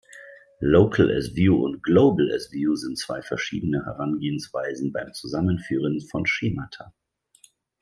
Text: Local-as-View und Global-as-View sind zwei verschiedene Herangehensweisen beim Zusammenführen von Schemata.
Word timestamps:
Local-as-View 0.61 1.55
und 1.63 1.83
Global-as-View 1.83 2.75
sind 2.75 2.97
zwei 2.97 3.21
verschiedene 3.21 3.85
Herangehensweisen 3.85 4.91
beim 4.91 5.13
Zusammenführen 5.13 6.01
von 6.11 6.25
Schemata. 6.25 6.91